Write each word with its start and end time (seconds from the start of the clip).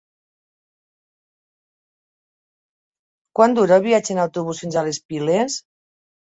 Quant 3.41 3.53
dura 3.61 3.77
el 3.83 3.85
viatge 3.85 4.15
en 4.15 4.23
autobús 4.25 4.63
fins 4.65 4.79
a 4.79 4.85
les 4.89 5.01
Piles? 5.13 5.61